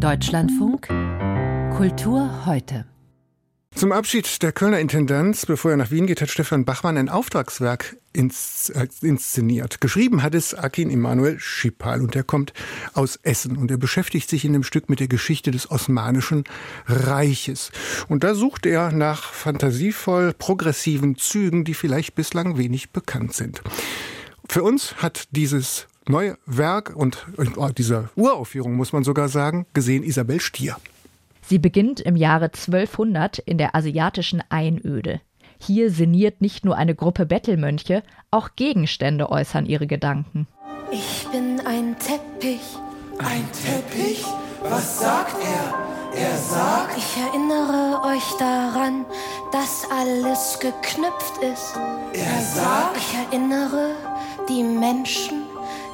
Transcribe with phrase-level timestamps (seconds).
[0.00, 0.88] Deutschlandfunk
[1.76, 2.86] Kultur heute.
[3.74, 7.98] Zum Abschied der Kölner Intendanz, bevor er nach Wien geht, hat Stefan Bachmann ein Auftragswerk
[8.14, 9.82] ins, äh, inszeniert.
[9.82, 12.54] Geschrieben hat es Akin Emanuel Schipal und er kommt
[12.94, 16.44] aus Essen und er beschäftigt sich in dem Stück mit der Geschichte des Osmanischen
[16.86, 17.70] Reiches.
[18.08, 23.60] Und da sucht er nach fantasievoll progressiven Zügen, die vielleicht bislang wenig bekannt sind.
[24.48, 30.02] Für uns hat dieses neue Werk und äh, diese Uraufführung, muss man sogar sagen, gesehen
[30.02, 30.76] Isabel Stier.
[31.42, 35.20] Sie beginnt im Jahre 1200 in der asiatischen Einöde.
[35.58, 40.46] Hier sinniert nicht nur eine Gruppe Bettelmönche, auch Gegenstände äußern ihre Gedanken.
[40.90, 42.60] Ich bin ein Teppich.
[43.18, 44.24] Ein Teppich?
[44.62, 46.18] Was sagt er?
[46.18, 46.96] Er sagt.
[46.96, 49.04] Ich erinnere euch daran,
[49.52, 51.76] dass alles geknüpft ist.
[52.12, 52.96] Er sagt.
[52.96, 53.94] Ich erinnere
[54.48, 55.42] die Menschen,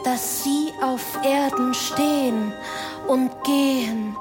[0.07, 2.53] dass sie auf Erden stehen
[3.09, 4.17] und gehen.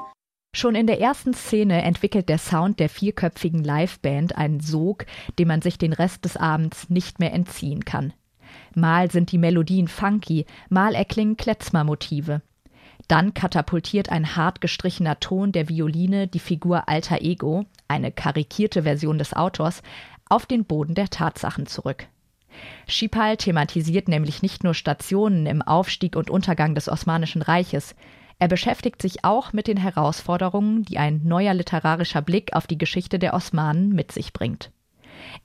[0.52, 5.06] Schon in der ersten Szene entwickelt der Sound der vierköpfigen Liveband einen Sog,
[5.38, 8.12] dem man sich den Rest des Abends nicht mehr entziehen kann.
[8.74, 12.42] Mal sind die Melodien funky, mal erklingen Kletzmer-Motive.
[13.06, 19.18] Dann katapultiert ein hart gestrichener Ton der Violine die Figur Alter Ego, eine karikierte Version
[19.18, 19.82] des Autors,
[20.28, 22.08] auf den Boden der Tatsachen zurück.
[22.86, 27.94] Schipal thematisiert nämlich nicht nur Stationen im Aufstieg und Untergang des Osmanischen Reiches,
[28.38, 33.18] er beschäftigt sich auch mit den Herausforderungen, die ein neuer literarischer Blick auf die Geschichte
[33.18, 34.70] der Osmanen mit sich bringt.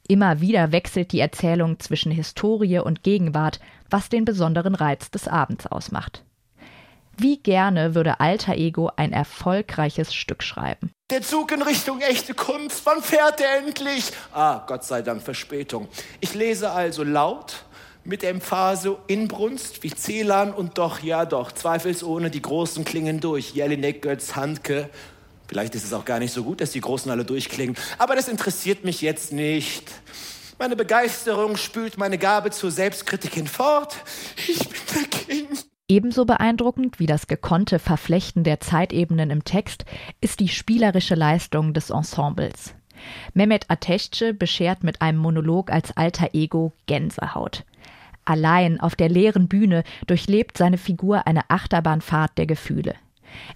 [0.07, 3.59] Immer wieder wechselt die Erzählung zwischen Historie und Gegenwart,
[3.89, 6.25] was den besonderen Reiz des Abends ausmacht.
[7.21, 10.89] Wie gerne würde Alter Ego ein erfolgreiches Stück schreiben.
[11.11, 14.11] Der Zug in Richtung echte Kunst, wann fährt er endlich?
[14.33, 15.87] Ah, Gott sei Dank Verspätung.
[16.19, 17.63] Ich lese also laut
[18.03, 23.51] mit Emphase Inbrunst wie Celan und doch, ja doch, zweifelsohne, die Großen klingen durch.
[23.51, 24.89] Jelinek, Götz, Handke.
[25.47, 27.75] Vielleicht ist es auch gar nicht so gut, dass die Großen alle durchklingen.
[27.99, 29.91] Aber das interessiert mich jetzt nicht.
[30.57, 33.95] Meine Begeisterung spült meine Gabe zur Selbstkritik hinfort.
[34.47, 35.70] Ich bin der King.
[35.91, 39.83] Ebenso beeindruckend wie das gekonnte Verflechten der Zeitebenen im Text
[40.21, 42.73] ist die spielerische Leistung des Ensembles.
[43.33, 47.65] Mehmet Ateşçi beschert mit einem Monolog als alter Ego Gänsehaut.
[48.23, 52.95] Allein auf der leeren Bühne durchlebt seine Figur eine Achterbahnfahrt der Gefühle.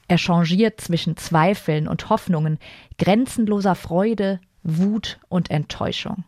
[0.10, 2.60] Er changiert zwischen Zweifeln und Hoffnungen,
[2.98, 6.26] grenzenloser Freude, Wut und Enttäuschung.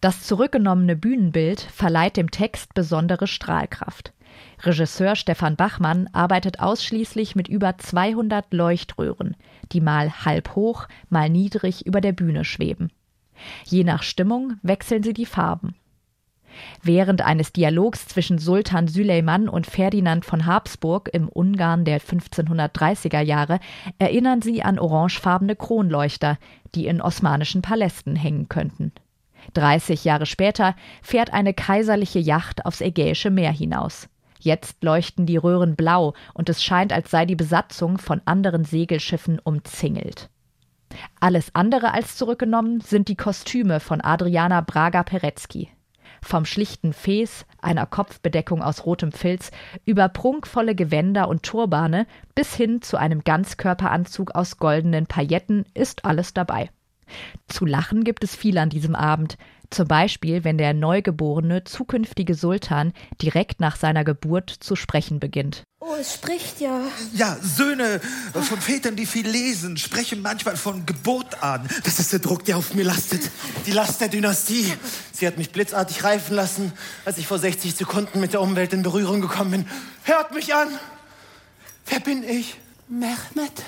[0.00, 4.12] Das zurückgenommene Bühnenbild verleiht dem Text besondere Strahlkraft.
[4.62, 9.36] Regisseur Stefan Bachmann arbeitet ausschließlich mit über 200 Leuchtröhren,
[9.72, 12.90] die mal halb hoch, mal niedrig über der Bühne schweben.
[13.64, 15.74] Je nach Stimmung wechseln sie die Farben.
[16.82, 23.58] Während eines Dialogs zwischen Sultan Süleyman und Ferdinand von Habsburg im Ungarn der 1530er Jahre
[23.98, 26.38] erinnern sie an orangefarbene Kronleuchter,
[26.74, 28.92] die in osmanischen Palästen hängen könnten.
[29.54, 34.08] 30 Jahre später fährt eine kaiserliche Yacht aufs Ägäische Meer hinaus.
[34.42, 39.38] Jetzt leuchten die Röhren blau und es scheint, als sei die Besatzung von anderen Segelschiffen
[39.38, 40.30] umzingelt.
[41.20, 45.68] Alles andere als zurückgenommen sind die Kostüme von Adriana Braga-Peretzky.
[46.24, 49.52] Vom schlichten Fes, einer Kopfbedeckung aus rotem Filz,
[49.84, 56.34] über prunkvolle Gewänder und Turbane bis hin zu einem Ganzkörperanzug aus goldenen Pailletten ist alles
[56.34, 56.70] dabei.
[57.46, 59.36] Zu lachen gibt es viel an diesem Abend,
[59.74, 65.64] zum Beispiel, wenn der neugeborene zukünftige Sultan direkt nach seiner Geburt zu sprechen beginnt.
[65.80, 66.82] Oh, es spricht ja.
[67.14, 68.00] Ja, Söhne
[68.32, 71.68] von Vätern, die viel lesen, sprechen manchmal von Geburt an.
[71.84, 73.30] Das ist der Druck, der auf mir lastet.
[73.66, 74.72] Die Last der Dynastie.
[75.12, 76.72] Sie hat mich blitzartig reifen lassen,
[77.04, 79.66] als ich vor 60 Sekunden mit der Umwelt in Berührung gekommen bin.
[80.04, 80.68] Hört mich an!
[81.86, 82.56] Wer bin ich?
[82.88, 83.64] Mehmet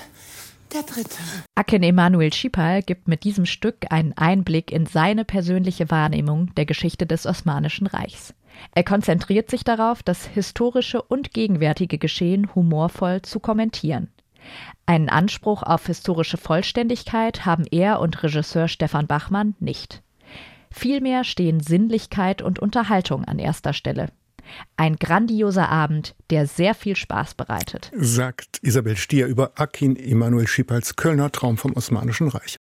[0.73, 1.17] der Dritte.
[1.55, 7.05] Aken Emanuel Schipal gibt mit diesem Stück einen Einblick in seine persönliche Wahrnehmung der Geschichte
[7.05, 8.33] des Osmanischen Reichs.
[8.73, 14.09] Er konzentriert sich darauf, das historische und gegenwärtige Geschehen humorvoll zu kommentieren.
[14.85, 20.03] Einen Anspruch auf historische Vollständigkeit haben er und Regisseur Stefan Bachmann nicht.
[20.71, 24.09] Vielmehr stehen Sinnlichkeit und Unterhaltung an erster Stelle.
[24.77, 27.91] Ein grandioser Abend, der sehr viel Spaß bereitet.
[27.95, 32.57] Sagt Isabel Stier über Akin Emanuel Schipals Kölner Traum vom Osmanischen Reich.